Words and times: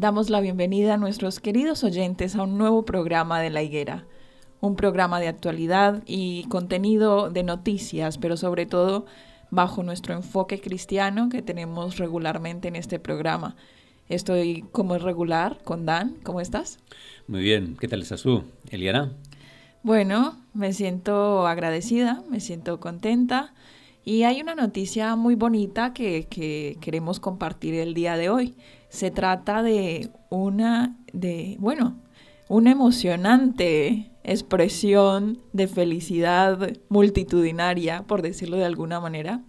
Damos 0.00 0.30
la 0.30 0.40
bienvenida 0.40 0.94
a 0.94 0.96
nuestros 0.96 1.40
queridos 1.40 1.84
oyentes 1.84 2.34
a 2.34 2.44
un 2.44 2.56
nuevo 2.56 2.86
programa 2.86 3.38
de 3.38 3.50
La 3.50 3.62
Higuera, 3.62 4.06
un 4.62 4.74
programa 4.74 5.20
de 5.20 5.28
actualidad 5.28 6.02
y 6.06 6.44
contenido 6.44 7.28
de 7.28 7.42
noticias, 7.42 8.16
pero 8.16 8.38
sobre 8.38 8.64
todo 8.64 9.04
bajo 9.50 9.82
nuestro 9.82 10.14
enfoque 10.14 10.58
cristiano 10.58 11.28
que 11.28 11.42
tenemos 11.42 11.98
regularmente 11.98 12.68
en 12.68 12.76
este 12.76 12.98
programa. 12.98 13.56
Estoy 14.08 14.64
como 14.72 14.96
regular 14.96 15.58
con 15.64 15.84
Dan. 15.84 16.16
¿Cómo 16.22 16.40
estás? 16.40 16.78
Muy 17.28 17.42
bien. 17.42 17.76
¿Qué 17.78 17.86
tal 17.86 18.00
estás 18.00 18.22
tú, 18.22 18.44
Eliana? 18.70 19.12
Bueno, 19.82 20.38
me 20.54 20.72
siento 20.72 21.46
agradecida, 21.46 22.22
me 22.30 22.40
siento 22.40 22.80
contenta 22.80 23.52
y 24.02 24.22
hay 24.22 24.40
una 24.40 24.54
noticia 24.54 25.14
muy 25.14 25.34
bonita 25.34 25.92
que, 25.92 26.26
que 26.26 26.78
queremos 26.80 27.20
compartir 27.20 27.74
el 27.74 27.92
día 27.92 28.16
de 28.16 28.30
hoy. 28.30 28.54
Se 28.90 29.10
trata 29.10 29.62
de 29.62 30.10
una, 30.28 30.98
de, 31.12 31.56
bueno, 31.58 31.96
una 32.48 32.72
emocionante 32.72 34.10
expresión 34.24 35.38
de 35.52 35.68
felicidad 35.68 36.72
multitudinaria, 36.88 38.02
por 38.02 38.20
decirlo 38.20 38.56
de 38.56 38.64
alguna 38.64 39.00
manera. 39.00 39.42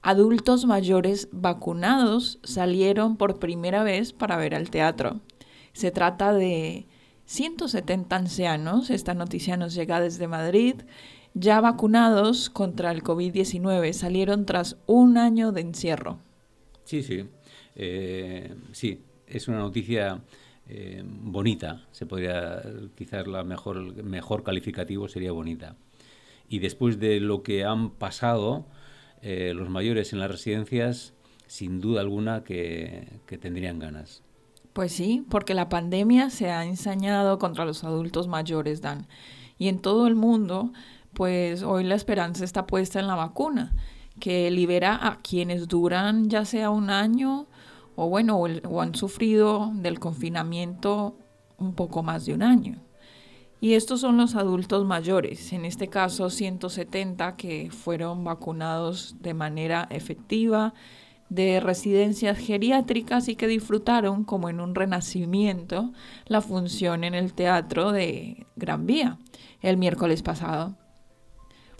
Adultos 0.00 0.64
mayores 0.64 1.28
vacunados 1.32 2.38
salieron 2.44 3.16
por 3.16 3.38
primera 3.38 3.82
vez 3.82 4.12
para 4.12 4.36
ver 4.36 4.54
al 4.54 4.70
teatro. 4.70 5.20
Se 5.72 5.90
trata 5.90 6.32
de 6.32 6.86
170 7.26 8.16
ancianos, 8.16 8.90
esta 8.90 9.14
noticia 9.14 9.56
nos 9.56 9.74
llega 9.74 10.00
desde 10.00 10.28
Madrid, 10.28 10.76
ya 11.34 11.60
vacunados 11.60 12.48
contra 12.48 12.90
el 12.90 13.02
COVID-19, 13.02 13.92
salieron 13.92 14.46
tras 14.46 14.76
un 14.86 15.18
año 15.18 15.52
de 15.52 15.60
encierro. 15.60 16.18
Sí, 16.84 17.02
sí. 17.02 17.28
Eh, 17.78 18.54
sí, 18.72 19.04
es 19.28 19.46
una 19.46 19.58
noticia 19.58 20.20
eh, 20.68 21.02
bonita, 21.04 21.86
se 21.92 22.06
podría, 22.06 22.60
quizás 22.96 23.26
la 23.28 23.44
mejor, 23.44 24.02
mejor 24.02 24.42
calificativo 24.42 25.08
sería 25.08 25.32
bonita. 25.32 25.76
Y 26.48 26.58
después 26.58 26.98
de 26.98 27.20
lo 27.20 27.42
que 27.42 27.64
han 27.64 27.90
pasado 27.90 28.66
eh, 29.22 29.52
los 29.54 29.70
mayores 29.70 30.12
en 30.12 30.18
las 30.18 30.30
residencias, 30.30 31.14
sin 31.46 31.80
duda 31.80 32.00
alguna 32.00 32.42
que, 32.42 33.20
que 33.26 33.38
tendrían 33.38 33.78
ganas. 33.78 34.22
Pues 34.72 34.92
sí, 34.92 35.24
porque 35.30 35.54
la 35.54 35.68
pandemia 35.68 36.30
se 36.30 36.50
ha 36.50 36.64
ensañado 36.64 37.38
contra 37.38 37.64
los 37.64 37.84
adultos 37.84 38.26
mayores, 38.26 38.82
Dan. 38.82 39.06
Y 39.56 39.68
en 39.68 39.78
todo 39.80 40.06
el 40.08 40.16
mundo, 40.16 40.72
pues 41.14 41.62
hoy 41.62 41.84
la 41.84 41.94
esperanza 41.94 42.44
está 42.44 42.66
puesta 42.66 42.98
en 42.98 43.06
la 43.06 43.14
vacuna, 43.14 43.72
que 44.20 44.50
libera 44.50 44.98
a 45.00 45.18
quienes 45.20 45.68
duran 45.68 46.28
ya 46.28 46.44
sea 46.44 46.70
un 46.70 46.90
año 46.90 47.46
o 48.00 48.08
bueno, 48.08 48.38
o, 48.38 48.80
han 48.80 48.94
sufrido 48.94 49.72
del 49.74 49.98
confinamiento 49.98 51.16
un 51.56 51.74
poco 51.74 52.04
más 52.04 52.26
de 52.26 52.32
un 52.32 52.44
año. 52.44 52.80
Y 53.60 53.74
estos 53.74 54.02
son 54.02 54.16
los 54.16 54.36
adultos 54.36 54.86
mayores, 54.86 55.52
en 55.52 55.64
este 55.64 55.88
caso 55.88 56.30
170 56.30 57.34
que 57.34 57.72
fueron 57.72 58.22
vacunados 58.22 59.16
de 59.20 59.34
manera 59.34 59.88
efectiva 59.90 60.74
de 61.28 61.58
residencias 61.58 62.38
geriátricas 62.38 63.28
y 63.28 63.34
que 63.34 63.48
disfrutaron 63.48 64.22
como 64.22 64.48
en 64.48 64.60
un 64.60 64.76
renacimiento 64.76 65.92
la 66.26 66.40
función 66.40 67.02
en 67.02 67.16
el 67.16 67.34
teatro 67.34 67.90
de 67.90 68.46
Gran 68.54 68.86
Vía 68.86 69.18
el 69.60 69.76
miércoles 69.76 70.22
pasado. 70.22 70.77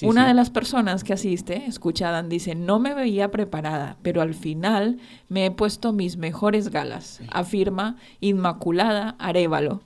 Una 0.02 0.28
de 0.28 0.34
las 0.34 0.50
personas 0.50 1.02
que 1.02 1.12
asiste, 1.12 1.66
escucha 1.66 2.10
Dan, 2.10 2.28
dice, 2.28 2.54
no 2.54 2.78
me 2.78 2.94
veía 2.94 3.30
preparada, 3.30 3.96
pero 4.02 4.22
al 4.22 4.34
final 4.34 4.98
me 5.28 5.46
he 5.46 5.50
puesto 5.50 5.92
mis 5.92 6.16
mejores 6.16 6.68
galas, 6.68 7.20
afirma 7.30 7.96
Inmaculada 8.20 9.16
Arevalo, 9.18 9.82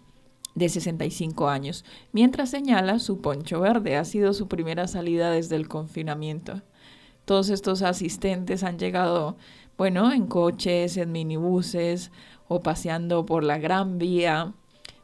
de 0.55 0.69
65 0.69 1.49
años, 1.49 1.85
mientras 2.13 2.51
señala 2.51 2.99
su 2.99 3.23
poncho 3.23 3.61
verde, 3.61 3.97
ha 3.97 4.05
sido 4.05 4.35
su 4.35 4.49
primera 4.49 4.87
salida 4.87 5.31
desde 5.31 5.57
el 5.57 5.67
confinamiento. 5.69 6.61
Todos 7.25 7.49
estos 7.49 7.81
asistentes 7.83 8.65
han 8.65 8.79
llegado, 8.79 9.37
bueno, 9.79 10.13
en 10.13 10.27
coches, 10.27 10.99
en 10.99 11.13
minibuses 11.13 12.11
o 12.49 12.61
paseando 12.61 13.25
por 13.25 13.45
la 13.45 13.59
Gran 13.59 13.97
Vía, 13.97 14.53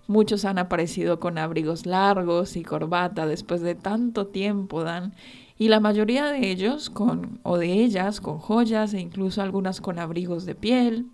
Muchos 0.08 0.46
han 0.46 0.58
aparecido 0.58 1.20
con 1.20 1.36
abrigos 1.36 1.84
largos 1.84 2.56
y 2.56 2.62
corbata 2.62 3.26
después 3.26 3.60
de 3.60 3.74
tanto 3.74 4.28
tiempo, 4.28 4.82
Dan, 4.82 5.14
y 5.58 5.68
la 5.68 5.80
mayoría 5.80 6.24
de 6.24 6.50
ellos 6.50 6.88
con 6.88 7.40
o 7.42 7.58
de 7.58 7.74
ellas 7.74 8.22
con 8.22 8.38
joyas 8.38 8.94
e 8.94 9.00
incluso 9.00 9.42
algunas 9.42 9.82
con 9.82 9.98
abrigos 9.98 10.46
de 10.46 10.54
piel. 10.54 11.08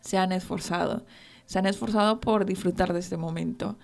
Se 0.00 0.18
han 0.18 0.32
esforzado, 0.32 1.06
se 1.46 1.60
han 1.60 1.66
esforzado 1.66 2.18
por 2.18 2.46
disfrutar 2.46 2.92
de 2.92 2.98
este 2.98 3.16
momento. 3.16 3.78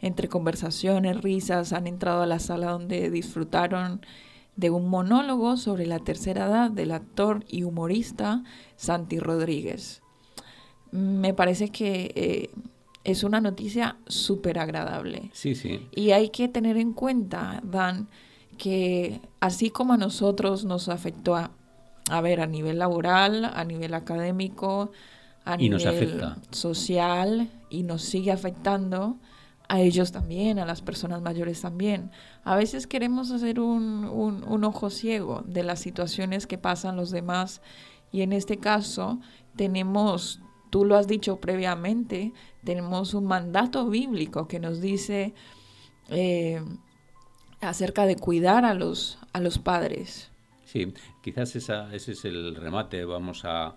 Entre 0.00 0.28
conversaciones, 0.28 1.20
risas, 1.20 1.72
han 1.72 1.88
entrado 1.88 2.22
a 2.22 2.26
la 2.26 2.38
sala 2.38 2.70
donde 2.70 3.10
disfrutaron 3.10 4.00
de 4.54 4.70
un 4.70 4.88
monólogo 4.88 5.56
sobre 5.56 5.86
la 5.86 5.98
tercera 5.98 6.46
edad 6.46 6.70
del 6.70 6.92
actor 6.92 7.44
y 7.48 7.64
humorista 7.64 8.44
Santi 8.76 9.18
Rodríguez. 9.18 10.02
Me 10.92 11.34
parece 11.34 11.70
que 11.70 12.12
eh, 12.14 12.50
es 13.06 13.22
una 13.22 13.40
noticia 13.40 13.96
súper 14.08 14.58
agradable. 14.58 15.30
Sí, 15.32 15.54
sí. 15.54 15.86
Y 15.92 16.10
hay 16.10 16.30
que 16.30 16.48
tener 16.48 16.76
en 16.76 16.92
cuenta, 16.92 17.60
Dan, 17.62 18.08
que 18.58 19.20
así 19.38 19.70
como 19.70 19.92
a 19.92 19.96
nosotros 19.96 20.64
nos 20.64 20.88
afectó 20.88 21.36
a, 21.36 21.52
a 22.10 22.20
ver, 22.20 22.40
a 22.40 22.46
nivel 22.46 22.80
laboral, 22.80 23.44
a 23.44 23.64
nivel 23.64 23.94
académico, 23.94 24.90
a 25.44 25.56
nivel 25.56 26.34
social, 26.50 27.48
y 27.70 27.84
nos 27.84 28.02
sigue 28.02 28.32
afectando, 28.32 29.16
a 29.68 29.80
ellos 29.80 30.10
también, 30.10 30.58
a 30.58 30.66
las 30.66 30.82
personas 30.82 31.22
mayores 31.22 31.60
también. 31.60 32.10
A 32.42 32.56
veces 32.56 32.88
queremos 32.88 33.30
hacer 33.30 33.60
un, 33.60 34.04
un, 34.04 34.44
un 34.44 34.64
ojo 34.64 34.90
ciego 34.90 35.44
de 35.46 35.62
las 35.62 35.78
situaciones 35.78 36.46
que 36.48 36.58
pasan 36.58 36.96
los 36.96 37.10
demás 37.10 37.62
y 38.12 38.22
en 38.22 38.32
este 38.32 38.58
caso 38.58 39.20
tenemos 39.56 40.40
tú 40.76 40.84
lo 40.84 40.98
has 40.98 41.08
dicho 41.08 41.36
previamente, 41.36 42.34
tenemos 42.62 43.14
un 43.14 43.24
mandato 43.24 43.88
bíblico 43.88 44.46
que 44.46 44.60
nos 44.60 44.82
dice 44.82 45.32
eh, 46.10 46.60
acerca 47.62 48.04
de 48.04 48.16
cuidar 48.16 48.66
a 48.66 48.74
los, 48.74 49.18
a 49.32 49.40
los 49.40 49.58
padres. 49.58 50.30
Sí, 50.66 50.92
quizás 51.22 51.56
esa, 51.56 51.94
ese 51.94 52.12
es 52.12 52.26
el 52.26 52.54
remate, 52.54 53.06
vamos 53.06 53.46
a, 53.46 53.74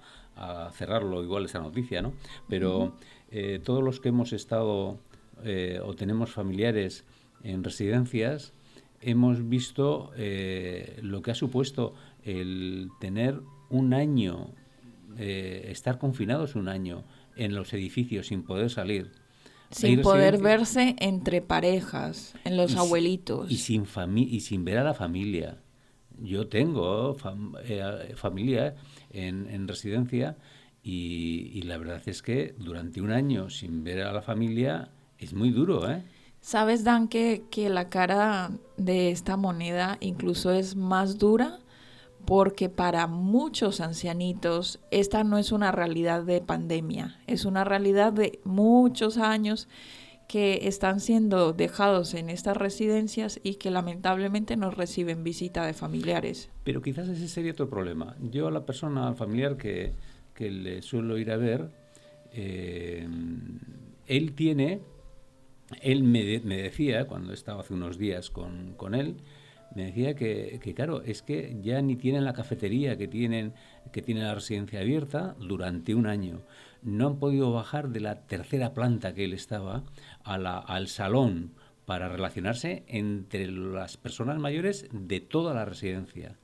cerrarlo 0.74 1.24
igual 1.24 1.46
esa 1.46 1.60
noticia, 1.60 2.02
¿no? 2.02 2.12
Pero 2.50 2.92
eh, 3.32 3.62
todos 3.64 3.82
los 3.82 4.02
que 4.02 4.10
hemos 4.10 4.34
estado 4.34 4.98
eh, 5.46 5.80
o 5.82 5.94
tenemos 5.94 6.32
familiares 6.32 7.06
en 7.46 7.64
residencias, 7.64 8.52
hemos 9.00 9.48
visto 9.48 10.12
eh, 10.18 11.00
lo 11.02 11.22
que 11.22 11.32
ha 11.32 11.36
supuesto 11.36 11.94
el 12.26 12.90
tener 13.00 13.40
un 13.70 13.94
año, 13.94 14.50
estar 15.20 15.98
confinados 15.98 16.56
un 16.56 16.68
año 16.70 17.04
en 17.36 17.56
los 17.56 17.74
edificios 17.74 18.28
sin 18.28 18.44
poder 18.44 18.70
salir. 18.70 19.12
Sin 19.72 20.02
poder 20.02 20.40
verse 20.40 20.96
entre 21.00 21.42
parejas, 21.42 22.34
en 22.44 22.58
los 22.58 22.76
abuelitos. 22.76 23.52
Y 23.52 23.58
sin, 23.58 23.86
y 24.16 24.40
sin 24.40 24.66
ver 24.66 24.80
a 24.80 24.84
la 24.84 24.94
familia 24.96 25.60
yo 26.22 26.48
tengo 26.48 27.16
eh, 27.64 28.14
familia 28.16 28.76
en, 29.12 29.68
residencia 29.68 30.38
y, 30.84 31.62
la 31.64 31.78
verdad 31.78 32.02
es 32.06 32.22
que 32.22 32.56
durante 32.58 33.02
un 33.02 33.12
año 33.12 33.50
sin 33.50 33.84
ver 33.84 34.02
a 34.02 34.14
la 34.14 34.22
familia 34.22 34.90
es 35.18 35.34
muy 35.34 35.52
duro, 35.52 35.90
¿eh? 35.90 36.04
¿Sabes, 36.42 36.86
Dan, 36.86 37.10
que, 37.10 37.44
que 37.52 37.70
la 37.70 37.90
cara 37.90 38.52
de 38.78 39.12
esta 39.12 39.36
moneda 39.36 39.98
incluso 40.00 40.52
es 40.52 40.76
más 40.76 41.18
dura? 41.18 41.60
Porque 42.26 42.70
para 42.70 43.08
muchos 43.08 43.82
ancianitos 43.82 44.80
esta 44.92 45.24
no 45.24 45.38
es 45.38 45.52
una 45.52 45.72
realidad 45.72 46.24
de 46.24 46.42
pandemia, 46.42 47.20
es 47.28 47.46
una 47.46 47.64
realidad 47.64 48.14
de 48.14 48.40
muchos 48.44 49.18
años 49.18 49.68
que 50.30 50.68
están 50.68 51.00
siendo 51.00 51.54
dejados 51.54 52.14
en 52.14 52.30
estas 52.30 52.56
residencias 52.56 53.40
y 53.42 53.56
que 53.56 53.72
lamentablemente 53.72 54.58
no 54.58 54.70
reciben 54.70 55.24
visita 55.24 55.66
de 55.66 55.74
familiares. 55.74 56.52
Pero 56.64 56.84
quizás 56.84 57.10
ese 57.10 57.28
sería 57.28 57.54
otro 57.54 57.68
problema. 57.68 58.16
Yo 58.30 58.48
a 58.48 58.52
la 58.52 58.64
persona, 58.64 59.16
familiar 59.16 59.58
que, 59.58 59.96
le 60.38 60.84
suelo 60.84 61.18
ir 61.18 61.32
a 61.32 61.38
ver, 61.38 61.72
eh, 62.32 63.08
él 64.06 64.34
tiene, 64.34 64.82
él 65.82 66.04
me, 66.04 66.22
decía, 66.22 67.08
cuando 67.08 67.34
estaba 67.34 67.62
hace 67.62 67.74
unos 67.74 67.98
días 67.98 68.30
con, 68.30 68.76
con 68.78 68.94
él, 68.94 69.16
me 69.76 69.86
decía 69.86 70.16
que, 70.16 70.60
que, 70.62 70.74
claro, 70.74 71.02
es 71.04 71.22
que 71.22 71.58
ya 71.62 71.82
ni 71.82 71.96
tienen 71.96 72.26
la 72.26 72.34
cafetería 72.34 72.98
que 72.98 73.08
tienen, 73.08 73.54
que 73.92 74.02
tiene 74.02 74.22
la 74.22 74.36
residencia 74.36 74.80
abierta 74.80 75.36
durante 75.40 75.94
un 75.96 76.08
año 76.08 76.42
no 76.82 77.08
han 77.08 77.20
podido 77.20 77.52
bajar 77.52 77.90
de 77.90 78.00
la 78.00 78.28
tercera 78.28 78.74
planta 78.74 79.14
que 79.14 79.26
él 79.26 79.34
estaba 79.34 79.84
a 80.24 80.38
la, 80.38 80.58
al 80.58 80.88
salón 80.88 81.54
para 81.86 82.08
relacionarse 82.08 82.84
entre 82.88 83.48
las 83.48 83.98
personas 83.98 84.38
mayores 84.38 84.88
de 84.92 85.20
toda 85.20 85.54
la 85.54 85.66
residencia. 85.66 86.38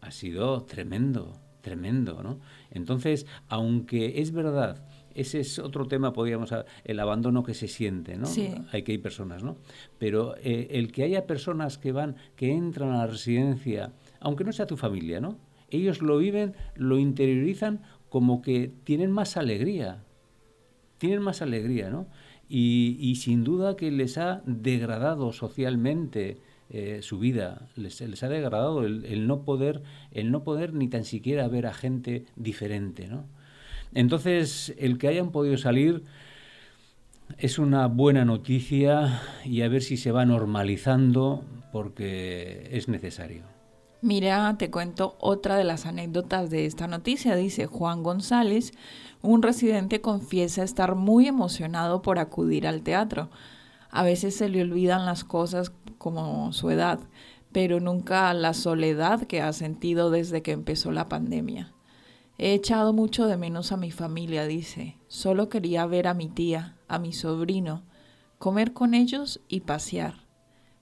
Ha 0.00 0.10
sido 0.10 0.64
tremendo, 0.64 1.40
tremendo, 1.62 2.22
¿no? 2.22 2.40
Entonces, 2.70 3.26
aunque 3.48 4.20
es 4.20 4.32
verdad, 4.32 4.86
ese 5.16 5.40
es 5.40 5.58
otro 5.58 5.86
tema, 5.86 6.12
podríamos 6.12 6.54
el 6.84 7.00
abandono 7.00 7.42
que 7.42 7.54
se 7.54 7.68
siente, 7.68 8.16
¿no? 8.16 8.28
Hay 8.72 8.82
que 8.82 8.92
hay 8.92 8.98
personas, 8.98 9.42
¿no? 9.42 9.56
Pero 9.98 10.36
eh, 10.36 10.68
el 10.72 10.92
que 10.92 11.04
haya 11.04 11.26
personas 11.26 11.78
que 11.78 11.92
van, 11.92 12.16
que 12.36 12.52
entran 12.52 12.90
a 12.90 12.98
la 12.98 13.06
residencia, 13.06 13.92
aunque 14.20 14.44
no 14.44 14.52
sea 14.52 14.66
tu 14.66 14.76
familia, 14.76 15.20
¿no? 15.20 15.38
Ellos 15.70 16.02
lo 16.02 16.18
viven, 16.18 16.54
lo 16.76 16.98
interiorizan 16.98 17.80
como 18.08 18.42
que 18.42 18.70
tienen 18.84 19.10
más 19.10 19.36
alegría, 19.36 20.04
tienen 20.98 21.22
más 21.22 21.42
alegría, 21.42 21.90
¿no? 21.90 22.06
Y, 22.48 23.16
sin 23.16 23.42
duda 23.42 23.76
que 23.76 23.90
les 23.90 24.18
ha 24.18 24.42
degradado 24.46 25.32
socialmente 25.32 26.38
eh, 26.70 27.00
su 27.02 27.18
vida, 27.18 27.68
les, 27.74 28.00
ha 28.22 28.28
degradado 28.28 28.84
el, 28.84 29.26
no 29.26 29.42
poder, 29.42 29.82
el 30.12 30.30
no 30.30 30.44
poder 30.44 30.72
ni 30.72 30.86
tan 30.86 31.04
siquiera 31.04 31.48
ver 31.48 31.66
a 31.66 31.74
gente 31.74 32.24
diferente, 32.36 33.08
¿no? 33.08 33.24
Entonces, 33.94 34.74
el 34.78 34.98
que 34.98 35.08
hayan 35.08 35.30
podido 35.30 35.56
salir 35.56 36.04
es 37.38 37.58
una 37.58 37.86
buena 37.86 38.24
noticia 38.24 39.20
y 39.44 39.62
a 39.62 39.68
ver 39.68 39.82
si 39.82 39.96
se 39.96 40.12
va 40.12 40.24
normalizando 40.24 41.44
porque 41.72 42.68
es 42.72 42.88
necesario. 42.88 43.42
Mira, 44.02 44.54
te 44.58 44.70
cuento 44.70 45.16
otra 45.20 45.56
de 45.56 45.64
las 45.64 45.86
anécdotas 45.86 46.50
de 46.50 46.66
esta 46.66 46.86
noticia. 46.86 47.34
Dice 47.34 47.66
Juan 47.66 48.02
González, 48.02 48.72
un 49.22 49.42
residente 49.42 50.00
confiesa 50.00 50.62
estar 50.62 50.94
muy 50.94 51.26
emocionado 51.26 52.02
por 52.02 52.18
acudir 52.18 52.66
al 52.66 52.82
teatro. 52.82 53.30
A 53.90 54.04
veces 54.04 54.36
se 54.36 54.48
le 54.48 54.62
olvidan 54.62 55.06
las 55.06 55.24
cosas 55.24 55.72
como 55.98 56.52
su 56.52 56.70
edad, 56.70 57.00
pero 57.52 57.80
nunca 57.80 58.32
la 58.34 58.54
soledad 58.54 59.22
que 59.22 59.40
ha 59.40 59.52
sentido 59.52 60.10
desde 60.10 60.42
que 60.42 60.52
empezó 60.52 60.92
la 60.92 61.08
pandemia. 61.08 61.72
He 62.38 62.52
echado 62.52 62.92
mucho 62.92 63.26
de 63.26 63.36
menos 63.36 63.72
a 63.72 63.76
mi 63.76 63.90
familia, 63.90 64.46
dice. 64.46 64.96
Solo 65.08 65.48
quería 65.48 65.86
ver 65.86 66.06
a 66.06 66.14
mi 66.14 66.28
tía, 66.28 66.76
a 66.86 66.98
mi 66.98 67.12
sobrino, 67.12 67.82
comer 68.38 68.72
con 68.74 68.92
ellos 68.92 69.40
y 69.48 69.60
pasear. 69.60 70.26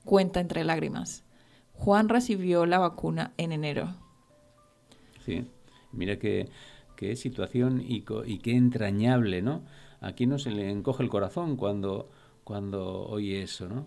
Cuenta 0.05 0.41
entre 0.41 0.65
lágrimas. 0.65 1.25
Juan 1.73 2.09
recibió 2.09 2.67
la 2.67 2.79
vacuna 2.79 3.33
en 3.37 3.53
enero. 3.53 3.95
Sí, 5.25 5.47
mira 5.93 6.19
qué, 6.19 6.51
situación 7.17 7.83
y, 7.83 8.05
y, 8.27 8.39
qué 8.39 8.57
entrañable, 8.57 9.43
¿no? 9.43 9.63
Aquí 10.01 10.27
no 10.27 10.39
se 10.39 10.51
le 10.51 10.71
encoge 10.71 11.03
el 11.03 11.11
corazón 11.11 11.57
cuando, 11.57 12.11
cuando 12.45 13.07
oye 13.07 13.43
eso, 13.43 13.69
¿no? 13.69 13.87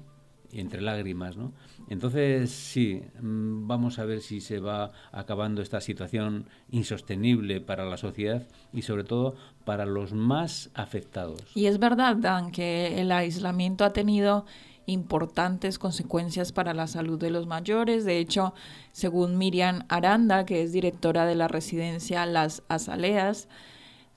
Entre 0.51 0.81
lágrimas, 0.81 1.35
¿no? 1.35 1.51
Entonces, 1.89 2.49
sí, 2.51 3.01
mm, 3.21 3.67
vamos 3.67 3.99
a 3.99 4.05
ver 4.05 4.21
si 4.21 4.41
se 4.41 4.59
va 4.59 4.91
acabando 5.11 5.61
esta 5.61 5.81
situación 5.81 6.47
insostenible 6.69 7.61
para 7.61 7.85
la 7.85 7.97
sociedad 7.97 8.47
y 8.73 8.81
sobre 8.83 9.03
todo 9.03 9.35
para 9.65 9.85
los 9.85 10.13
más 10.13 10.69
afectados. 10.73 11.41
Y 11.55 11.65
es 11.65 11.79
verdad, 11.79 12.15
Dan, 12.15 12.51
que 12.51 12.99
el 13.01 13.11
aislamiento 13.11 13.83
ha 13.85 13.91
tenido 13.91 14.45
importantes 14.87 15.77
consecuencias 15.79 16.51
para 16.51 16.73
la 16.73 16.87
salud 16.87 17.19
de 17.19 17.29
los 17.29 17.45
mayores. 17.45 18.05
De 18.05 18.17
hecho, 18.17 18.53
según 18.93 19.37
Miriam 19.37 19.83
Aranda, 19.89 20.45
que 20.45 20.63
es 20.63 20.71
directora 20.71 21.25
de 21.25 21.35
la 21.35 21.47
residencia 21.47 22.25
Las 22.25 22.63
Azaleas, 22.69 23.49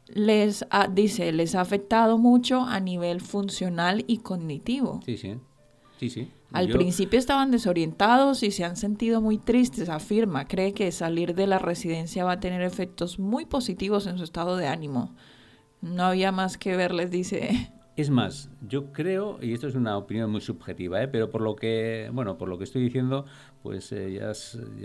les 0.06 0.64
dice, 0.92 1.32
les 1.32 1.54
ha 1.54 1.60
afectado 1.60 2.18
mucho 2.18 2.62
a 2.62 2.80
nivel 2.80 3.20
funcional 3.20 4.04
y 4.06 4.18
cognitivo. 4.18 5.00
Sí, 5.04 5.16
sí. 5.16 5.36
Sí, 6.00 6.08
sí. 6.08 6.30
Al 6.52 6.70
principio 6.70 7.18
estaban 7.18 7.50
desorientados 7.50 8.42
y 8.42 8.52
se 8.52 8.64
han 8.64 8.76
sentido 8.76 9.20
muy 9.20 9.36
tristes, 9.36 9.90
afirma. 9.90 10.46
Cree 10.46 10.72
que 10.72 10.90
salir 10.92 11.34
de 11.34 11.46
la 11.46 11.58
residencia 11.58 12.24
va 12.24 12.32
a 12.32 12.40
tener 12.40 12.62
efectos 12.62 13.18
muy 13.18 13.44
positivos 13.44 14.06
en 14.06 14.16
su 14.16 14.24
estado 14.24 14.56
de 14.56 14.66
ánimo. 14.66 15.14
No 15.82 16.04
había 16.04 16.32
más 16.32 16.56
que 16.56 16.74
ver, 16.74 16.94
les 16.94 17.10
dice 17.10 17.70
es 17.96 18.08
más, 18.08 18.48
yo 18.66 18.92
creo, 18.92 19.38
y 19.42 19.52
esto 19.52 19.68
es 19.68 19.74
una 19.74 19.98
opinión 19.98 20.30
muy 20.30 20.40
subjetiva, 20.40 21.02
¿eh? 21.02 21.08
pero 21.08 21.28
por 21.28 21.42
lo 21.42 21.54
que, 21.54 22.08
bueno, 22.14 22.38
por 22.38 22.48
lo 22.48 22.56
que 22.56 22.64
estoy 22.64 22.82
diciendo, 22.82 23.26
pues 23.62 23.92
eh, 23.92 24.12
ya, 24.12 24.30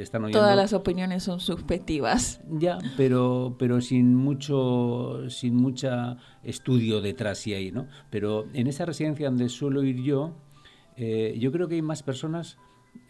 están 0.02 0.26
oyendo. 0.26 0.40
Todas 0.40 0.58
las 0.58 0.74
opiniones 0.74 1.24
son 1.24 1.40
subjetivas. 1.40 2.42
Ya, 2.50 2.78
pero, 2.98 3.56
pero 3.58 3.80
sin 3.80 4.16
mucho, 4.16 5.30
sin 5.30 5.56
mucha 5.56 6.18
estudio 6.44 7.00
detrás 7.00 7.48
y 7.48 7.54
ahí, 7.54 7.72
¿no? 7.72 7.88
Pero 8.10 8.48
en 8.54 8.68
esa 8.68 8.86
residencia 8.86 9.28
donde 9.28 9.48
suelo 9.48 9.82
ir 9.84 10.04
yo, 10.04 10.36
eh, 10.98 11.36
yo 11.40 11.52
creo 11.52 11.68
que 11.68 11.76
hay 11.76 11.82
más 11.82 12.04
personas, 12.04 12.58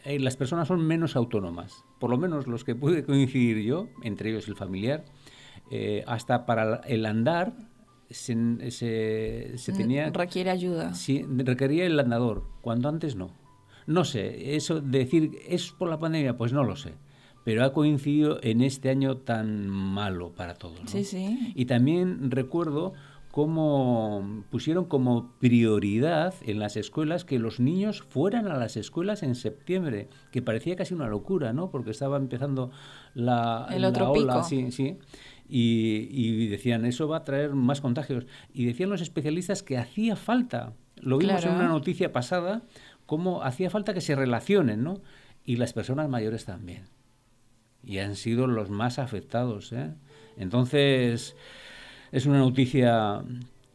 las 0.06 0.38
personas 0.38 0.68
son 0.68 0.86
menos 0.86 1.16
autónomas, 1.16 1.84
por 2.00 2.10
lo 2.10 2.18
menos 2.18 2.48
los 2.48 2.64
que 2.64 2.76
pude 2.76 3.04
coincidir 3.04 3.64
yo, 3.64 3.90
entre 4.04 4.30
ellos 4.30 4.48
el 4.48 4.56
familiar, 4.56 5.06
hasta 6.06 6.46
para 6.46 6.78
el 6.86 7.06
andar 7.06 7.54
se, 8.10 8.72
se, 9.58 9.74
tenía... 9.74 10.10
Requiere 10.10 10.50
ayuda. 10.50 10.94
Sí, 10.94 11.26
requería 11.28 11.86
el 11.86 12.00
andador, 12.00 12.44
cuando 12.62 12.90
antes 12.90 13.16
no. 13.16 13.32
No 13.88 14.04
sé, 14.04 14.56
eso 14.56 14.82
de 14.82 15.00
decir, 15.00 15.32
¿es 15.48 15.72
por 15.72 15.90
la 15.90 16.00
pandemia? 16.00 16.38
Pues 16.38 16.54
no 16.54 16.64
lo 16.64 16.76
sé. 16.76 16.94
Pero 17.44 17.64
ha 17.64 17.74
coincidido 17.74 18.40
en 18.42 18.62
este 18.62 18.90
año 18.90 19.18
tan 19.18 19.68
malo 19.70 20.32
para 20.32 20.56
todos. 20.56 20.80
Sí, 20.88 21.04
sí. 21.04 21.54
Y 21.54 21.66
también 21.66 22.32
recuerdo 22.32 22.94
cómo 23.36 24.46
pusieron 24.50 24.86
como 24.86 25.34
prioridad 25.40 26.34
en 26.44 26.58
las 26.58 26.78
escuelas 26.78 27.26
que 27.26 27.38
los 27.38 27.60
niños 27.60 28.02
fueran 28.02 28.48
a 28.48 28.58
las 28.58 28.78
escuelas 28.78 29.24
en 29.24 29.36
septiembre, 29.36 30.08
que 30.32 30.42
parecía 30.42 30.78
casi 30.78 30.94
una 30.94 31.10
locura, 31.10 31.52
¿no? 31.52 31.70
Porque 31.70 31.92
estaba 31.92 32.16
empezando 32.16 32.72
la, 33.14 33.68
El 33.70 33.84
otro 33.84 34.10
ola, 34.12 34.42
sí, 34.44 34.72
sí 34.72 34.98
y, 35.50 36.48
decían, 36.48 36.86
eso 36.86 37.10
va 37.10 37.18
a 37.18 37.24
traer 37.26 37.54
más 37.54 37.82
contagios. 37.82 38.26
Y 38.54 38.66
decían 38.66 38.90
los 38.90 39.02
especialistas 39.02 39.64
que 39.64 39.78
hacía 39.78 40.16
falta, 40.16 40.72
lo 40.96 41.18
vimos 41.18 41.44
en 41.44 41.56
una 41.56 41.68
noticia 41.68 42.14
pasada, 42.14 42.64
cómo 43.06 43.44
hacía 43.44 43.70
falta 43.70 43.94
que 43.94 44.00
se 44.00 44.16
relacionen, 44.16 44.82
¿no? 44.82 45.02
Y 45.44 45.58
las 45.58 45.74
personas 45.74 46.08
mayores 46.08 46.46
también. 46.46 46.86
Y 47.84 47.98
han 47.98 48.16
sido 48.16 48.48
los 48.48 48.70
más 48.70 48.98
afectados. 48.98 49.74
¿eh? 49.74 49.94
Entonces, 50.38 51.36
es 52.16 52.26
una 52.26 52.40
noticia 52.40 53.24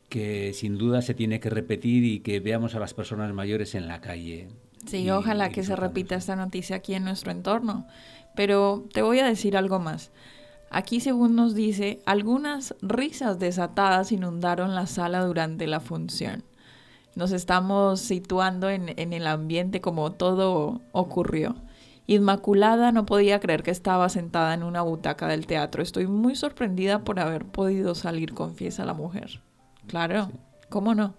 que 0.08 0.54
sin 0.54 0.78
duda 0.78 1.02
se 1.02 1.12
tiene 1.12 1.40
que 1.40 1.50
repetir 1.50 2.04
y 2.04 2.20
que 2.20 2.40
veamos 2.40 2.74
a 2.74 2.80
las 2.80 2.94
personas 2.94 3.34
mayores 3.34 3.74
en 3.74 3.86
la 3.86 4.00
calle. 4.00 4.48
Sí, 4.86 5.10
ojalá 5.10 5.50
que 5.50 5.62
se 5.62 5.76
repita 5.76 6.14
esta 6.14 6.36
noticia 6.36 6.76
aquí 6.76 6.94
en 6.94 7.04
nuestro 7.04 7.32
entorno. 7.32 7.86
Pero 8.34 8.86
te 8.94 9.02
voy 9.02 9.18
a 9.18 9.26
decir 9.26 9.58
algo 9.58 9.78
más. 9.78 10.10
Aquí, 10.70 11.00
según 11.00 11.36
nos 11.36 11.54
dice, 11.54 12.00
algunas 12.06 12.74
risas 12.80 13.38
desatadas 13.38 14.10
inundaron 14.10 14.74
la 14.74 14.86
sala 14.86 15.22
durante 15.22 15.66
la 15.66 15.80
función. 15.80 16.42
Nos 17.14 17.32
estamos 17.32 18.00
situando 18.00 18.70
en, 18.70 18.94
en 18.98 19.12
el 19.12 19.26
ambiente 19.26 19.82
como 19.82 20.12
todo 20.12 20.80
ocurrió. 20.92 21.56
Inmaculada 22.10 22.90
no 22.90 23.06
podía 23.06 23.38
creer 23.38 23.62
que 23.62 23.70
estaba 23.70 24.08
sentada 24.08 24.52
en 24.52 24.64
una 24.64 24.82
butaca 24.82 25.28
del 25.28 25.46
teatro. 25.46 25.80
Estoy 25.80 26.08
muy 26.08 26.34
sorprendida 26.34 27.04
por 27.04 27.20
haber 27.20 27.44
podido 27.44 27.94
salir, 27.94 28.34
confiesa 28.34 28.84
la 28.84 28.94
mujer. 28.94 29.42
Claro, 29.86 30.32
¿cómo 30.68 30.96
no? 30.96 31.14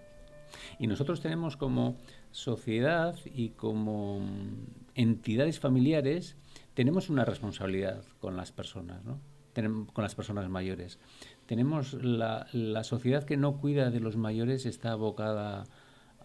Y 0.79 0.88
nosotros 0.88 1.21
tenemos 1.21 1.55
como 1.55 1.95
sociedad 2.31 3.15
y 3.24 3.51
como 3.51 4.19
entidades 4.93 5.62
familiares, 5.62 6.36
tenemos 6.74 7.10
una 7.10 7.24
responsabilidad 7.24 8.03
con 8.19 8.36
las 8.36 8.51
personas, 8.51 9.01
¿no? 9.05 9.21
con 9.93 10.03
las 10.03 10.13
personas 10.13 10.50
mayores. 10.50 11.00
Tenemos 11.45 11.93
la, 11.93 12.48
la 12.51 12.83
sociedad 12.83 13.24
que 13.24 13.38
no 13.38 13.62
cuida 13.62 13.91
de 13.91 14.01
los 14.01 14.17
mayores 14.17 14.65
está 14.65 14.91
abocada 14.91 15.63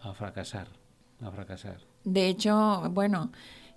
a 0.02 0.12
fracasar, 0.12 0.66
a 1.20 1.30
fracasar. 1.30 1.78
De 2.02 2.28
hecho, 2.28 2.82
bueno, 2.90 3.30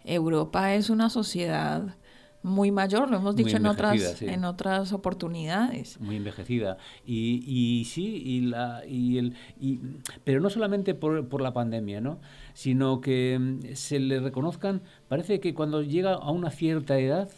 Europa 0.04 0.74
es 0.76 0.90
una 0.90 1.10
sociedad 1.10 1.96
muy 2.42 2.72
mayor, 2.72 3.10
lo 3.10 3.18
hemos 3.18 3.36
dicho 3.36 3.58
en 3.58 3.66
otras, 3.66 4.22
en 4.22 4.46
otras 4.46 4.94
oportunidades. 4.94 6.00
Muy 6.00 6.16
envejecida. 6.16 6.78
Y, 7.06 7.44
y 7.46 7.86
sí, 7.86 8.22
y 8.26 8.42
la, 8.42 8.84
y 8.88 9.18
el, 9.18 9.36
y, 9.60 9.82
pero 10.24 10.40
no 10.40 10.50
solamente 10.50 10.94
por, 10.94 11.28
por 11.28 11.42
la 11.42 11.54
pandemia, 11.54 12.00
¿no? 12.00 12.20
sino 12.54 13.02
que 13.02 13.38
mm, 13.40 13.76
se 13.76 14.00
le 14.00 14.20
reconozcan, 14.20 14.82
parece 15.08 15.40
que 15.40 15.54
cuando 15.54 15.82
llega 15.82 16.14
a 16.14 16.32
una 16.32 16.50
cierta 16.50 16.98
edad, 16.98 17.30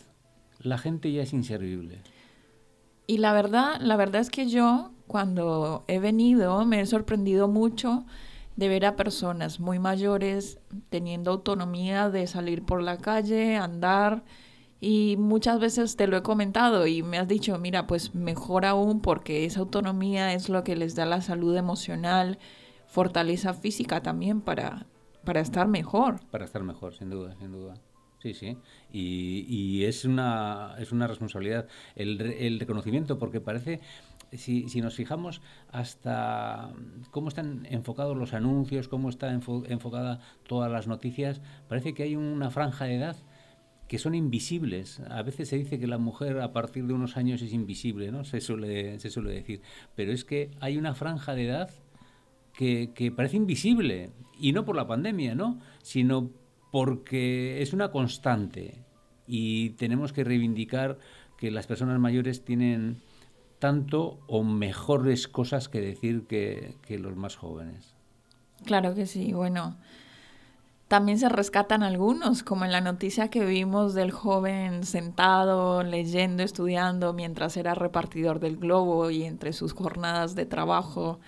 la 0.61 0.77
gente 0.77 1.11
ya 1.11 1.23
es 1.23 1.33
inservible. 1.33 1.99
Y 3.07 3.17
la 3.17 3.33
verdad, 3.33 3.79
la 3.81 3.97
verdad 3.97 4.21
es 4.21 4.29
que 4.29 4.47
yo, 4.47 4.91
cuando 5.07 5.83
he 5.87 5.99
venido, 5.99 6.63
me 6.65 6.79
he 6.79 6.85
sorprendido 6.85 7.47
mucho 7.47 8.05
de 8.55 8.67
ver 8.67 8.85
a 8.85 8.95
personas 8.95 9.59
muy 9.59 9.79
mayores 9.79 10.59
teniendo 10.89 11.31
autonomía 11.31 12.09
de 12.09 12.27
salir 12.27 12.63
por 12.63 12.81
la 12.81 12.97
calle, 12.97 13.57
andar, 13.57 14.23
y 14.83 15.15
muchas 15.17 15.59
veces 15.59 15.95
te 15.95 16.07
lo 16.07 16.17
he 16.17 16.23
comentado 16.23 16.87
y 16.87 17.03
me 17.03 17.19
has 17.19 17.27
dicho, 17.27 17.57
mira, 17.59 17.85
pues 17.85 18.15
mejor 18.15 18.65
aún 18.65 18.99
porque 18.99 19.45
esa 19.45 19.59
autonomía 19.59 20.33
es 20.33 20.49
lo 20.49 20.63
que 20.63 20.75
les 20.75 20.95
da 20.95 21.05
la 21.05 21.21
salud 21.21 21.55
emocional, 21.55 22.39
fortaleza 22.87 23.53
física 23.53 24.01
también 24.01 24.41
para, 24.41 24.87
para 25.23 25.39
estar 25.39 25.67
mejor. 25.67 26.19
Para 26.31 26.45
estar 26.45 26.63
mejor, 26.63 26.95
sin 26.95 27.11
duda, 27.11 27.35
sin 27.39 27.51
duda. 27.51 27.75
Sí, 28.23 28.33
sí. 28.33 28.57
Y, 28.91 29.45
y 29.47 29.85
es, 29.85 30.03
una, 30.03 30.75
es 30.79 30.91
una 30.91 31.07
responsabilidad 31.07 31.67
el, 31.95 32.19
el 32.19 32.59
reconocimiento, 32.59 33.19
porque 33.19 33.39
parece, 33.39 33.81
si, 34.33 34.81
nos 34.81 34.95
fijamos 34.95 35.41
hasta 35.71 36.71
cómo 37.11 37.27
están 37.27 37.67
enfocados 37.69 38.15
los 38.15 38.33
anuncios, 38.33 38.87
cómo 38.87 39.09
está 39.09 39.31
enfocada 39.33 40.19
todas 40.47 40.71
las 40.71 40.87
noticias, 40.87 41.41
parece 41.67 41.93
que 41.93 42.03
hay 42.03 42.15
una 42.15 42.49
franja 42.49 42.85
de 42.85 42.95
edad 42.95 43.17
que 43.87 43.99
son 43.99 44.15
invisibles. 44.15 45.01
A 45.09 45.21
veces 45.21 45.49
se 45.49 45.57
dice 45.57 45.77
que 45.77 45.85
la 45.85 45.97
mujer 45.97 46.39
a 46.39 46.53
partir 46.53 46.87
de 46.87 46.93
unos 46.93 47.17
años 47.17 47.41
es 47.41 47.51
invisible, 47.51 48.09
¿no? 48.09 48.23
Se 48.23 48.39
suele, 48.39 48.97
se 48.99 49.09
suele 49.09 49.31
decir. 49.31 49.61
Pero 49.95 50.13
es 50.13 50.23
que 50.23 50.49
hay 50.61 50.77
una 50.77 50.93
franja 50.93 51.35
de 51.35 51.47
edad 51.47 51.69
que, 52.53 52.91
que 52.95 53.11
parece 53.11 53.35
invisible. 53.35 54.11
Y 54.39 54.53
no 54.53 54.63
por 54.63 54.77
la 54.77 54.87
pandemia, 54.87 55.35
¿no? 55.35 55.59
Sino 55.81 56.31
porque 56.71 57.61
es 57.61 57.73
una 57.73 57.91
constante. 57.91 58.85
Y 59.27 59.71
tenemos 59.71 60.13
que 60.13 60.23
reivindicar 60.23 60.97
que 61.37 61.51
las 61.51 61.67
personas 61.67 61.99
mayores 61.99 62.45
tienen 62.45 63.01
tanto 63.61 64.19
o 64.25 64.43
mejores 64.43 65.27
cosas 65.27 65.69
que 65.69 65.79
decir 65.79 66.25
que, 66.25 66.73
que 66.81 66.97
los 66.97 67.15
más 67.15 67.35
jóvenes. 67.35 67.93
Claro 68.65 68.95
que 68.95 69.05
sí. 69.05 69.33
Bueno, 69.33 69.77
también 70.87 71.19
se 71.19 71.29
rescatan 71.29 71.83
algunos, 71.83 72.41
como 72.41 72.65
en 72.65 72.71
la 72.71 72.81
noticia 72.81 73.29
que 73.29 73.45
vimos 73.45 73.93
del 73.93 74.09
joven 74.09 74.83
sentado, 74.83 75.83
leyendo, 75.83 76.41
estudiando, 76.41 77.13
mientras 77.13 77.55
era 77.55 77.75
repartidor 77.75 78.39
del 78.39 78.57
globo 78.57 79.11
y 79.11 79.25
entre 79.25 79.53
sus 79.53 79.73
jornadas 79.73 80.33
de 80.33 80.47
trabajo 80.47 81.19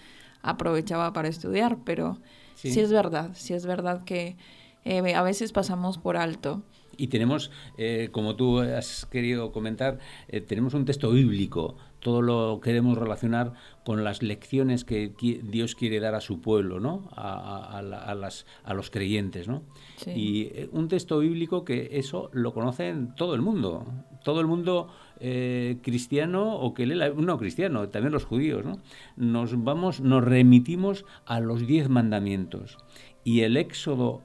aprovechaba 0.41 1.13
para 1.13 1.27
estudiar, 1.27 1.77
pero 1.85 2.17
sí, 2.55 2.77
es 2.79 2.91
verdad, 2.91 3.29
sí 3.35 3.53
es 3.53 3.67
verdad 3.67 4.03
que 4.05 4.37
eh, 4.85 5.13
a 5.13 5.21
veces 5.21 5.51
pasamos 5.51 5.99
por 5.99 6.17
alto. 6.17 6.63
Y 6.97 7.07
tenemos, 7.07 7.49
eh, 7.77 8.09
como 8.11 8.35
tú 8.35 8.59
has 8.59 9.05
querido 9.05 9.51
comentar, 9.51 9.99
eh, 10.27 10.41
tenemos 10.41 10.73
un 10.73 10.85
texto 10.85 11.09
bíblico 11.11 11.77
todo 12.03 12.21
lo 12.21 12.59
queremos 12.61 12.97
relacionar 12.97 13.53
con 13.85 14.03
las 14.03 14.21
lecciones 14.21 14.83
que 14.83 15.13
Dios 15.41 15.73
quiere 15.73 15.99
dar 15.99 16.15
a 16.15 16.21
su 16.21 16.41
pueblo, 16.41 16.79
¿no? 16.79 17.09
A, 17.15 17.81
las, 17.81 18.45
a 18.63 18.73
los 18.73 18.91
creyentes, 18.91 19.47
¿no? 19.47 19.63
Y 20.05 20.43
eh, 20.53 20.69
un 20.73 20.89
texto 20.89 21.19
bíblico 21.19 21.63
que 21.63 21.89
eso 21.93 22.29
lo 22.33 22.53
conocen 22.53 23.15
todo 23.15 23.35
el 23.35 23.41
mundo, 23.41 23.85
todo 24.23 24.41
el 24.41 24.47
mundo 24.47 24.89
eh, 25.19 25.77
cristiano 25.81 26.55
o 26.57 26.73
que 26.73 26.85
lee 26.85 27.13
no 27.15 27.37
cristiano, 27.37 27.87
también 27.87 28.11
los 28.11 28.25
judíos, 28.25 28.65
¿no? 28.65 28.79
Nos 29.15 29.63
vamos, 29.63 30.01
nos 30.01 30.23
remitimos 30.23 31.05
a 31.25 31.39
los 31.39 31.65
diez 31.65 31.87
mandamientos 31.87 32.77
y 33.23 33.41
el 33.41 33.55
Éxodo, 33.55 34.21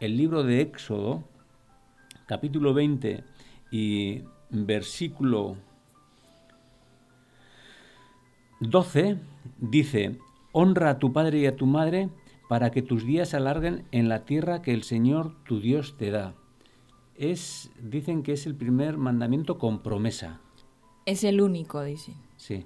el 0.00 0.16
libro 0.16 0.44
de 0.44 0.62
Éxodo, 0.62 1.24
capítulo 2.26 2.72
20 2.72 3.22
y 3.70 4.22
versículo 4.50 5.58
12 8.60 9.18
dice, 9.58 10.18
honra 10.52 10.90
a 10.90 10.98
tu 10.98 11.12
padre 11.12 11.38
y 11.38 11.46
a 11.46 11.56
tu 11.56 11.66
madre 11.66 12.08
para 12.48 12.70
que 12.70 12.82
tus 12.82 13.04
días 13.04 13.30
se 13.30 13.36
alarguen 13.36 13.84
en 13.92 14.08
la 14.08 14.24
tierra 14.24 14.62
que 14.62 14.72
el 14.72 14.82
Señor 14.82 15.34
tu 15.44 15.60
Dios 15.60 15.96
te 15.96 16.10
da. 16.10 16.34
Es, 17.14 17.70
dicen 17.82 18.22
que 18.22 18.32
es 18.32 18.46
el 18.46 18.54
primer 18.54 18.96
mandamiento 18.96 19.58
con 19.58 19.82
promesa. 19.82 20.40
Es 21.04 21.24
el 21.24 21.40
único, 21.40 21.82
dicen. 21.82 22.14
Sí, 22.36 22.64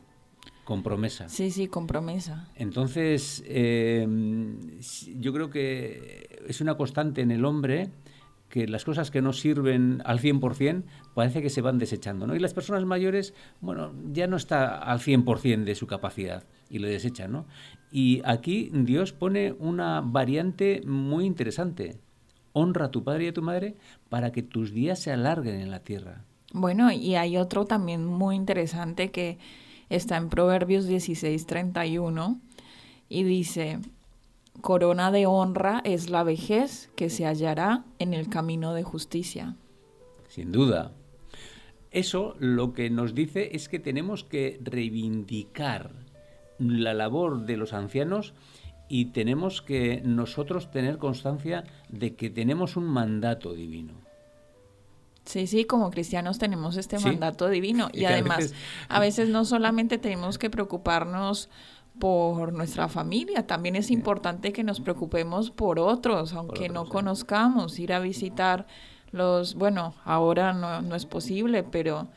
con 0.65 0.83
promesa. 0.83 1.29
Sí, 1.29 1.51
sí, 1.51 1.69
con 1.69 1.87
promesa. 1.87 2.49
Entonces, 2.55 3.43
eh, 3.47 4.07
yo 5.19 5.33
creo 5.33 5.51
que 5.51 6.43
es 6.47 6.61
una 6.61 6.77
constante 6.77 7.23
en 7.23 7.31
el 7.31 7.45
hombre 7.45 7.91
que 8.53 8.69
las 8.69 8.85
cosas 8.85 9.11
que 9.11 9.23
no 9.23 9.33
sirven 9.33 10.03
al 10.05 10.21
100% 10.21 10.83
parece 11.15 11.41
que 11.41 11.49
se 11.49 11.63
van 11.63 11.79
desechando, 11.79 12.27
¿no? 12.27 12.37
Y 12.37 12.39
las 12.39 12.53
personas 12.53 12.85
mayores, 12.85 13.33
bueno, 13.63 13.95
ya 14.13 14.27
no 14.27 14.37
está 14.37 14.77
al 14.77 15.01
100% 15.01 15.65
de 15.65 15.75
su 15.75 15.87
capacidad 15.87 16.45
y 16.69 16.79
lo 16.79 16.87
desechan, 16.87 17.33
¿no? 17.33 17.47
Y 17.91 18.21
aquí 18.27 18.71
Dios 18.75 19.15
pone 19.15 19.55
una 19.59 20.03
variante 20.03 20.83
muy 20.85 21.25
interesante. 21.25 21.97
Honra 22.53 22.87
a 22.87 22.91
tu 22.91 23.03
padre 23.03 23.25
y 23.25 23.29
a 23.29 23.33
tu 23.33 23.41
madre 23.41 23.75
para 24.11 24.33
que 24.33 24.43
tus 24.43 24.71
días 24.75 24.99
se 24.99 25.11
alarguen 25.11 25.59
en 25.59 25.71
la 25.71 25.81
tierra. 25.81 26.27
Bueno, 26.53 26.93
y 26.93 27.15
hay 27.15 27.39
otro 27.39 27.65
también 27.65 28.05
muy 28.05 28.37
interesante 28.37 29.11
que 29.11 29.39
está 29.89 30.19
en 30.19 30.29
Proverbios 30.29 30.87
16, 30.87 31.47
31 31.47 32.39
y 33.09 33.23
dice, 33.23 33.79
corona 34.61 35.11
de 35.11 35.27
honra 35.27 35.81
es 35.85 36.11
la 36.11 36.23
vejez 36.23 36.91
que 36.97 37.11
se 37.11 37.27
hallará 37.27 37.85
en 37.99 38.15
el 38.15 38.29
camino 38.29 38.75
de 38.75 38.83
justicia. 38.83 39.57
Sin 40.29 40.53
duda. 40.53 40.93
Eso 41.91 42.37
lo 42.39 42.73
que 42.73 42.89
nos 42.91 43.15
dice 43.15 43.51
es 43.55 43.69
que 43.69 43.79
tenemos 43.79 44.25
que 44.25 44.59
reivindicar 44.63 45.91
la 46.59 46.95
labor 46.95 47.45
de 47.45 47.57
los 47.57 47.73
ancianos 47.73 48.35
y 48.89 49.07
tenemos 49.07 49.63
que 49.63 50.01
nosotros 50.05 50.71
tener 50.71 50.99
constancia 50.99 51.65
de 51.89 52.15
que 52.15 52.31
tenemos 52.31 52.77
un 52.77 52.85
mandato 52.85 53.53
divino. 53.53 53.95
Sí, 55.25 55.47
sí, 55.47 55.65
como 55.65 55.91
cristianos 55.91 56.39
tenemos 56.39 56.77
este 56.77 56.99
mandato 56.99 57.49
divino 57.49 57.89
y, 57.95 58.05
además 58.07 58.55
a 58.89 59.01
veces 59.01 59.29
no 59.29 59.45
solamente 59.45 59.99
tenemos 59.99 60.37
que 60.39 60.51
preocuparnos 60.51 61.49
por 61.99 62.53
nuestra 62.53 62.89
familia. 62.89 63.47
También 63.47 63.77
es 63.77 63.91
importante 63.91 64.53
que 64.53 64.65
nos 64.65 64.81
preocupemos 64.81 65.51
por 65.51 65.79
otros, 65.79 66.33
aunque 66.33 66.69
no 66.69 66.89
conozcamos, 66.89 67.79
ir 67.79 67.93
a 67.93 68.01
visitar 68.01 68.67
los, 69.13 69.55
bueno, 69.55 69.95
ahora 70.05 70.53
no, 70.53 70.83
no, 70.83 70.95
es 70.95 71.07
posible, 71.07 71.63
pero 71.63 72.09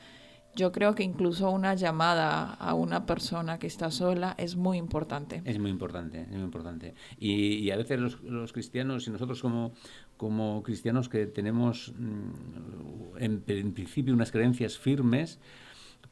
yo 0.55 0.71
creo 0.71 0.95
que 0.95 1.03
incluso 1.03 1.49
una 1.51 1.75
llamada 1.75 2.53
a 2.53 2.73
una 2.73 3.05
persona 3.05 3.59
que 3.59 3.67
está 3.67 3.91
sola 3.91 4.33
es 4.37 4.55
muy 4.55 4.77
importante. 4.77 5.41
Es 5.43 5.59
muy 5.59 5.69
importante, 5.69 6.21
es 6.21 6.29
muy 6.31 6.43
importante. 6.43 6.95
Y, 7.19 7.55
y 7.55 7.71
a 7.71 7.75
veces 7.75 7.99
los, 7.99 8.21
los, 8.23 8.53
cristianos 8.53 9.07
y 9.07 9.11
nosotros 9.11 9.41
como, 9.41 9.73
como 10.15 10.63
cristianos 10.63 11.09
que 11.09 11.25
tenemos 11.27 11.93
mm, 11.97 13.17
en, 13.17 13.43
en 13.47 13.73
principio 13.73 14.13
unas 14.13 14.31
creencias 14.31 14.77
firmes, 14.77 15.39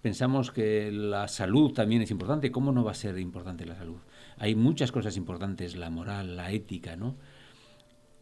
pensamos 0.03 0.51
que 0.51 0.91
la 0.91 1.29
salud 1.29 1.72
también 1.72 2.01
es 2.01 2.12
importante. 2.12 2.51
¿Cómo 2.51 2.74
no 2.74 2.83
va 2.83 2.91
a 2.91 2.93
ser 2.93 3.17
importante 3.17 3.65
la 3.65 3.75
salud? 3.75 4.00
Hay 4.38 4.53
muchas 4.53 4.91
cosas 4.91 5.15
importantes, 5.15 5.77
la 5.77 5.89
moral, 5.89 6.36
la 6.36 6.51
ética, 6.51 6.98
¿no? 6.98 7.15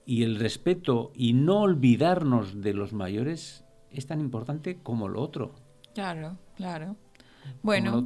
Y 0.05 0.21
el 0.21 0.37
respeto 0.37 1.11
y 1.15 1.33
no 1.33 1.61
olvidarnos 1.61 2.61
de 2.61 2.75
los 2.75 2.93
mayores 2.93 3.65
es 3.89 4.05
tan 4.05 4.19
importante 4.19 4.77
como 4.83 5.09
lo 5.09 5.21
otro. 5.21 5.55
Claro, 5.95 6.37
claro. 6.55 6.95
Bueno, 7.63 8.05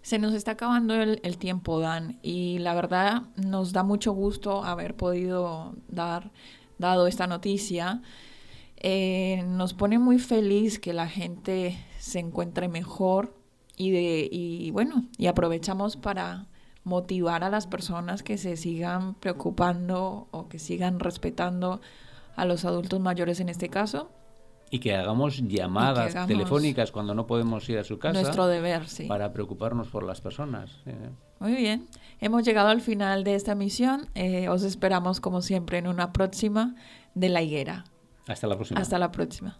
se 0.00 0.18
nos 0.18 0.32
está 0.32 0.52
acabando 0.52 0.94
el, 0.94 1.36
tiempo, 1.36 1.80
Dan, 1.80 2.18
y 2.22 2.60
la 2.60 2.74
verdad 2.74 3.24
nos 3.36 3.74
da 3.74 3.82
mucho 3.82 4.12
gusto 4.12 4.64
haber 4.64 4.96
podido 4.96 5.74
dar, 5.86 6.30
dado 6.78 7.06
esta 7.06 7.26
noticia. 7.26 8.00
Eh, 8.78 9.44
nos 9.46 9.74
pone 9.74 9.98
muy 9.98 10.18
feliz 10.18 10.78
que 10.78 10.94
la 10.94 11.06
gente 11.06 11.76
se 12.02 12.18
encuentre 12.18 12.66
mejor 12.66 13.32
y, 13.76 13.92
de, 13.92 14.28
y 14.30 14.72
bueno, 14.72 15.04
y 15.18 15.28
aprovechamos 15.28 15.96
para 15.96 16.46
motivar 16.82 17.44
a 17.44 17.48
las 17.48 17.68
personas 17.68 18.24
que 18.24 18.38
se 18.38 18.56
sigan 18.56 19.14
preocupando 19.14 20.26
o 20.32 20.48
que 20.48 20.58
sigan 20.58 20.98
respetando 20.98 21.80
a 22.34 22.44
los 22.44 22.64
adultos 22.64 22.98
mayores 22.98 23.38
en 23.38 23.48
este 23.48 23.68
caso 23.68 24.10
y 24.68 24.80
que 24.80 24.96
hagamos 24.96 25.46
llamadas 25.46 26.26
telefónicas 26.26 26.90
cuando 26.90 27.14
no 27.14 27.26
podemos 27.28 27.68
ir 27.68 27.78
a 27.78 27.84
su 27.84 28.00
casa. 28.00 28.20
Nuestro 28.20 28.48
deber, 28.48 28.88
sí. 28.88 29.04
Para 29.04 29.32
preocuparnos 29.32 29.88
por 29.88 30.02
las 30.02 30.20
personas. 30.20 30.80
Muy 31.38 31.54
bien. 31.54 31.86
Hemos 32.20 32.42
llegado 32.42 32.70
al 32.70 32.80
final 32.80 33.22
de 33.22 33.36
esta 33.36 33.54
misión. 33.54 34.08
Eh, 34.14 34.48
os 34.48 34.64
esperamos, 34.64 35.20
como 35.20 35.40
siempre, 35.40 35.78
en 35.78 35.86
una 35.86 36.12
próxima 36.12 36.74
de 37.14 37.28
la 37.28 37.42
higuera. 37.42 37.84
Hasta 38.26 38.46
la 38.46 38.56
próxima. 38.56 38.80
Hasta 38.80 38.98
la 38.98 39.12
próxima. 39.12 39.58